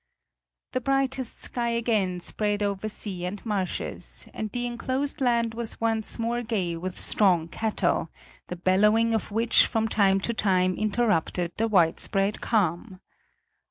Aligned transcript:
The 0.71 0.81
brightest 0.81 1.39
sky 1.43 1.69
again 1.69 2.19
spread 2.21 2.63
over 2.63 2.89
sea 2.89 3.23
and 3.23 3.45
marshes, 3.45 4.25
and 4.33 4.51
the 4.51 4.65
enclosed 4.65 5.21
land 5.21 5.53
was 5.53 5.79
once 5.79 6.17
more 6.17 6.41
gay 6.41 6.75
with 6.75 6.99
strong 6.99 7.47
cattle, 7.47 8.09
the 8.47 8.55
bellowing 8.55 9.13
of 9.13 9.29
which 9.29 9.67
from 9.67 9.87
time 9.87 10.19
to 10.21 10.33
time 10.33 10.73
interrupted 10.73 11.51
the 11.57 11.67
widespread 11.67 12.41
calm. 12.41 12.99